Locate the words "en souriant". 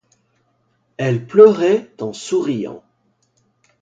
1.99-2.83